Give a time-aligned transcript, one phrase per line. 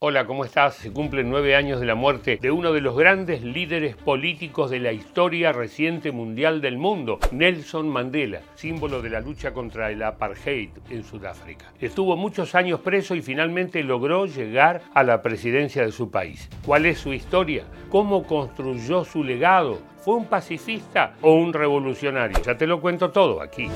[0.00, 0.76] Hola, ¿cómo estás?
[0.76, 4.78] Se cumplen nueve años de la muerte de uno de los grandes líderes políticos de
[4.78, 10.68] la historia reciente mundial del mundo, Nelson Mandela, símbolo de la lucha contra el apartheid
[10.88, 11.72] en Sudáfrica.
[11.80, 16.48] Estuvo muchos años preso y finalmente logró llegar a la presidencia de su país.
[16.64, 17.64] ¿Cuál es su historia?
[17.90, 19.80] ¿Cómo construyó su legado?
[20.04, 22.40] ¿Fue un pacifista o un revolucionario?
[22.40, 23.68] Ya te lo cuento todo aquí.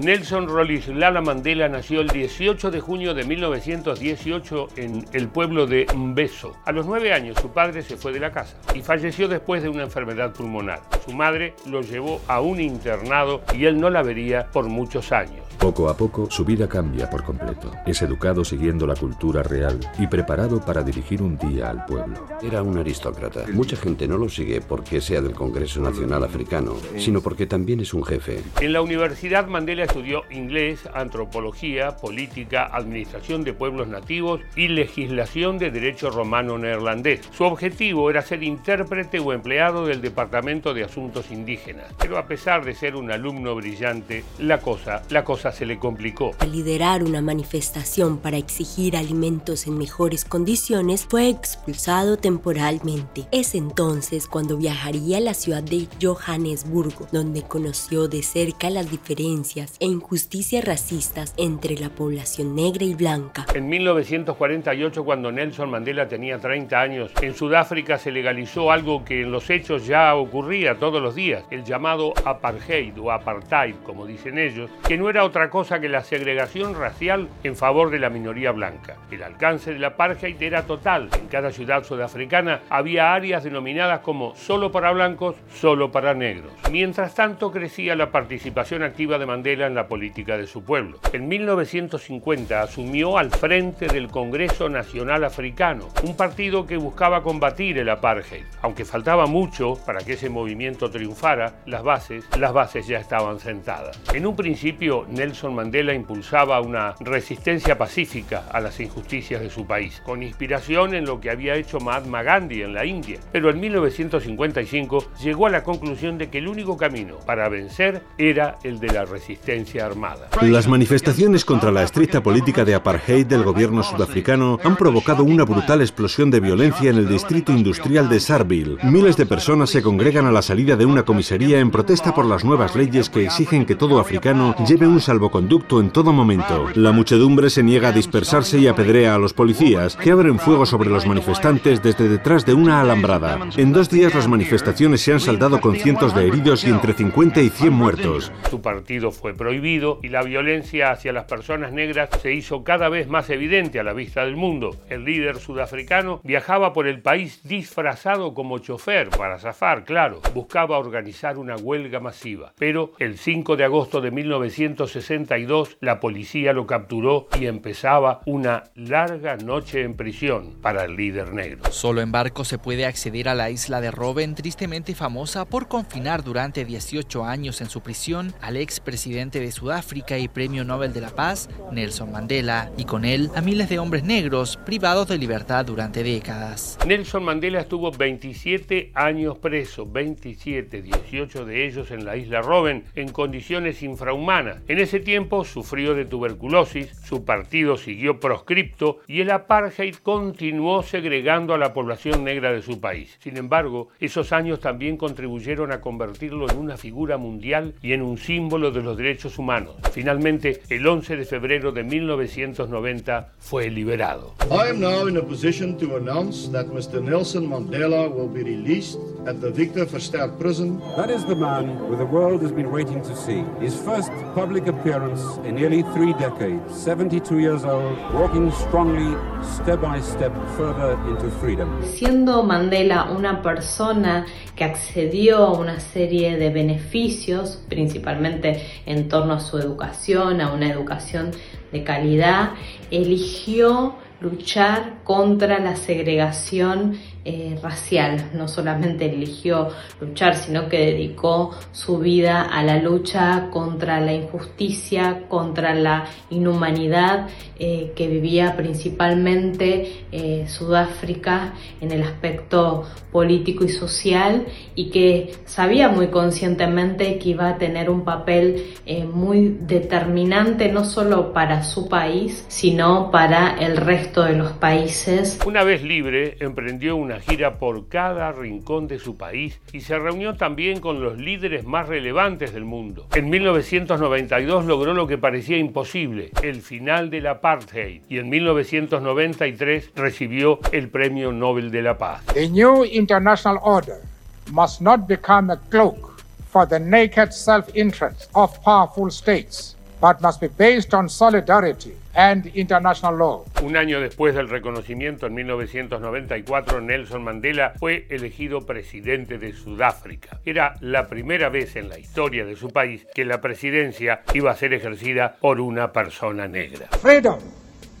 [0.00, 6.56] Nelson Rolihlahla Mandela nació el 18 de junio de 1918 en el pueblo de Mbeso.
[6.64, 9.68] A los nueve años su padre se fue de la casa y falleció después de
[9.68, 10.80] una enfermedad pulmonar.
[11.04, 15.44] Su madre lo llevó a un internado y él no la vería por muchos años.
[15.60, 17.70] Poco a poco su vida cambia por completo.
[17.84, 22.26] Es educado siguiendo la cultura real y preparado para dirigir un día al pueblo.
[22.40, 23.44] Era un aristócrata.
[23.52, 27.92] Mucha gente no lo sigue porque sea del Congreso Nacional Africano, sino porque también es
[27.92, 28.42] un jefe.
[28.58, 35.72] En la Universidad Mandela estudió inglés, antropología, política, administración de pueblos nativos y legislación de
[35.72, 37.28] derecho romano neerlandés.
[37.36, 41.92] Su objetivo era ser intérprete o empleado del Departamento de Asuntos Indígenas.
[41.98, 46.36] Pero a pesar de ser un alumno brillante, la cosa, la cosa se le complicó.
[46.38, 53.26] Al liderar una manifestación para exigir alimentos en mejores condiciones, fue expulsado temporalmente.
[53.32, 59.79] Es entonces cuando viajaría a la ciudad de Johannesburgo, donde conoció de cerca las diferencias
[59.80, 63.46] e injusticias racistas entre la población negra y blanca.
[63.54, 69.32] En 1948, cuando Nelson Mandela tenía 30 años, en Sudáfrica se legalizó algo que en
[69.32, 74.70] los hechos ya ocurría todos los días, el llamado apartheid o apartheid, como dicen ellos,
[74.86, 78.96] que no era otra cosa que la segregación racial en favor de la minoría blanca.
[79.10, 81.08] El alcance del apartheid era total.
[81.18, 86.52] En cada ciudad sudafricana había áreas denominadas como solo para blancos, solo para negros.
[86.70, 90.98] Mientras tanto crecía la participación activa de Mandela en la política de su pueblo.
[91.12, 97.88] En 1950 asumió al frente del Congreso Nacional Africano, un partido que buscaba combatir el
[97.88, 98.44] apartheid.
[98.62, 104.00] Aunque faltaba mucho para que ese movimiento triunfara, las bases, las bases ya estaban sentadas.
[104.12, 110.02] En un principio, Nelson Mandela impulsaba una resistencia pacífica a las injusticias de su país,
[110.04, 113.20] con inspiración en lo que había hecho Mahatma Gandhi en la India.
[113.32, 118.58] Pero en 1955 llegó a la conclusión de que el único camino para vencer era
[118.64, 120.28] el de la resistencia armada.
[120.42, 125.80] Las manifestaciones contra la estricta política de apartheid del gobierno sudafricano han provocado una brutal
[125.80, 128.78] explosión de violencia en el distrito industrial de Sarville.
[128.82, 132.44] Miles de personas se congregan a la salida de una comisaría en protesta por las
[132.44, 136.66] nuevas leyes que exigen que todo africano lleve un salvoconducto en todo momento.
[136.74, 140.90] La muchedumbre se niega a dispersarse y apedrea a los policías, que abren fuego sobre
[140.90, 143.38] los manifestantes desde detrás de una alambrada.
[143.56, 147.42] En dos días las manifestaciones se han saldado con cientos de heridos y entre 50
[147.42, 148.32] y 100 muertos.
[148.50, 153.08] Su partido fue prohibido y la violencia hacia las personas negras se hizo cada vez
[153.08, 154.76] más evidente a la vista del mundo.
[154.88, 160.20] El líder sudafricano viajaba por el país disfrazado como chofer para zafar, claro.
[160.34, 162.52] Buscaba organizar una huelga masiva.
[162.58, 168.64] Pero el 5 de agosto de 1960 62 la policía lo capturó y empezaba una
[168.74, 171.72] larga noche en prisión para el líder negro.
[171.72, 176.22] Solo en barco se puede acceder a la isla de Robben, tristemente famosa por confinar
[176.22, 181.10] durante 18 años en su prisión al expresidente de Sudáfrica y Premio Nobel de la
[181.10, 186.02] Paz, Nelson Mandela, y con él a miles de hombres negros privados de libertad durante
[186.02, 186.78] décadas.
[186.86, 193.10] Nelson Mandela estuvo 27 años preso, 27, 18 de ellos en la isla Robben, en
[193.10, 194.58] condiciones infrahumanas.
[194.68, 201.54] En ese tiempo sufrió de tuberculosis, su partido siguió proscripto y el apartheid continuó segregando
[201.54, 203.16] a la población negra de su país.
[203.20, 208.18] Sin embargo, esos años también contribuyeron a convertirlo en una figura mundial y en un
[208.18, 209.76] símbolo de los derechos humanos.
[209.92, 214.34] Finalmente, el 11 de febrero de 1990 fue liberado.
[214.50, 217.02] I am now in a position to announce that Mr.
[217.02, 220.80] Nelson Mandela will be released at the Victor Verster prison.
[220.96, 223.44] That is the man who the world has been waiting to see.
[223.60, 230.00] His first public appearance in nearly three decades, 72 years old, walking strongly, step by
[230.00, 231.68] step, further into freedom.
[231.82, 234.26] Siendo Mandela una persona
[234.56, 240.70] que accedió a una serie de beneficios, principalmente en torno a su educación, a una
[240.70, 241.32] educación
[241.70, 242.52] de calidad,
[242.90, 246.98] eligió luchar contra la segregación
[247.32, 248.30] eh, racial.
[248.34, 249.68] No solamente eligió
[250.00, 257.28] luchar, sino que dedicó su vida a la lucha contra la injusticia, contra la inhumanidad
[257.56, 265.88] eh, que vivía principalmente eh, Sudáfrica en el aspecto político y social y que sabía
[265.88, 268.74] muy conscientemente que iba a tener un papel
[269.12, 275.38] muy determinante no solo para su país, sino para el resto de los países.
[275.46, 280.36] Una vez libre, emprendió una gira por cada rincón de su país y se reunió
[280.36, 283.06] también con los líderes más relevantes del mundo.
[283.14, 290.58] En 1992 logró lo que parecía imposible, el final del apartheid, y en 1993 recibió
[290.72, 292.24] el Premio Nobel de la Paz.
[292.34, 294.02] The new international order
[294.50, 296.10] must not become a cloak
[296.50, 303.16] for the naked self-interest of powerful states, but must be based on solidarity and international
[303.16, 303.44] law.
[303.62, 310.38] Un año después del reconocimiento, en 1994, Nelson Mandela fue elegido presidente de Sudáfrica.
[310.44, 314.56] Era la primera vez en la historia de su país que la presidencia iba a
[314.56, 316.88] ser ejercida por una persona negra.
[317.00, 317.38] Freedom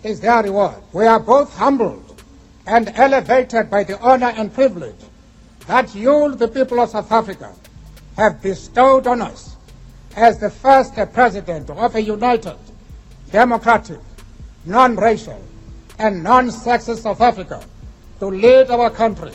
[0.02, 0.78] is their reward.
[0.92, 2.22] We are both humbled
[2.66, 4.96] and elevated by the honor and privilege
[5.66, 7.52] that you, the people of South Africa,
[8.16, 9.49] have bestowed on us
[10.16, 12.56] as the first president of a united
[13.30, 14.00] democratic,
[14.64, 15.40] non-racial,
[15.98, 17.62] and non-sexist South Africa
[18.18, 19.32] to lead our country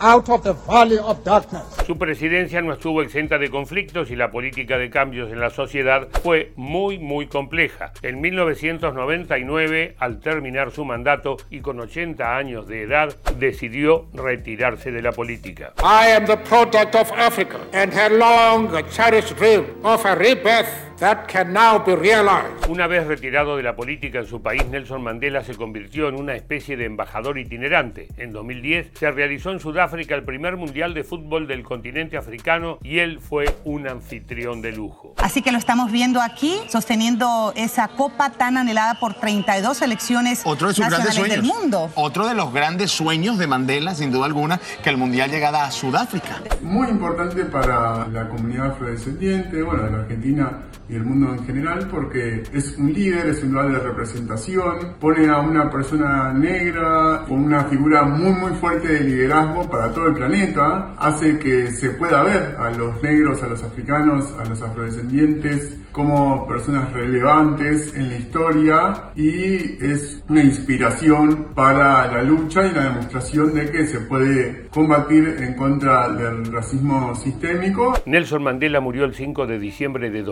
[0.00, 1.64] out of the valley of darkness.
[1.86, 6.08] Su presidencia no estuvo exenta de conflictos y la política de cambios en la sociedad
[6.22, 7.92] fue muy muy compleja.
[8.02, 15.02] En 1999, al terminar su mandato y con 80 años de edad, decidió retirarse de
[15.02, 15.72] la política.
[15.80, 21.26] I am the product of Africa and her long cherished dream of a rebirth that
[21.26, 22.68] can now be realized.
[22.68, 26.34] Una vez retirado de la política en su país, Nelson Mandela se convirtió en una
[26.34, 28.08] especie de embajador itinerante.
[28.16, 32.98] En 2010 se realizó en Sudáfrica el primer mundial de fútbol del continente africano y
[32.98, 35.14] él fue un anfitrión de lujo.
[35.18, 40.68] Así que lo estamos viendo aquí, sosteniendo esa copa tan anhelada por 32 selecciones Otro
[40.68, 41.54] de sus grandes nacionales sueños.
[41.54, 41.90] del mundo.
[41.94, 45.70] Otro de los grandes sueños de Mandela, sin duda alguna, que el mundial llegara a
[45.70, 46.42] Sudáfrica.
[46.62, 51.88] Muy importante para la comunidad afrodescendiente, bueno, de la Argentina y el mundo en general,
[51.90, 57.44] porque es un líder, es un lugar de representación, pone a una persona negra como
[57.44, 62.22] una figura muy muy fuerte de liderazgo para todo el planeta, hace que se pueda
[62.22, 68.16] ver a los negros, a los africanos, a los afrodescendientes como personas relevantes en la
[68.16, 74.66] historia y es una inspiración para la lucha y la demostración de que se puede
[74.68, 77.94] combatir en contra del racismo sistémico.
[78.04, 80.22] Nelson Mandela murió el 5 de diciembre de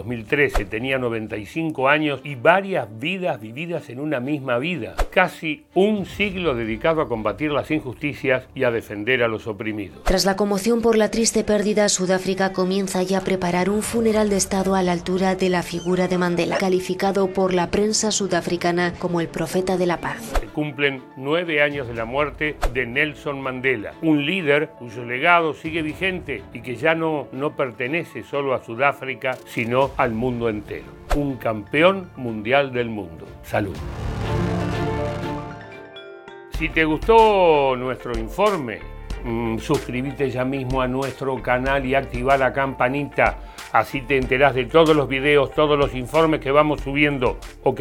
[0.44, 6.54] 2013, tenía 95 años y varias vidas vividas en una misma vida, casi un siglo
[6.54, 10.02] dedicado a combatir las injusticias y a defender a los oprimidos.
[10.04, 14.36] Tras la conmoción por la triste pérdida, Sudáfrica comienza ya a preparar un funeral de
[14.36, 19.20] Estado a la altura de la figura de Mandela, calificado por la prensa sudafricana como
[19.20, 20.32] el profeta de la paz.
[20.40, 25.82] Se cumplen nueve años de la muerte de Nelson Mandela, un líder cuyo legado sigue
[25.82, 30.84] vigente y que ya no, no pertenece solo a Sudáfrica, sino al mundo entero.
[31.16, 33.26] Un campeón mundial del mundo.
[33.42, 33.76] Salud.
[36.58, 38.80] Si te gustó nuestro informe,
[39.24, 43.38] mm, suscríbete ya mismo a nuestro canal y activa la campanita.
[43.72, 47.38] Así te enterás de todos los videos, todos los informes que vamos subiendo.
[47.64, 47.80] ¿Ok?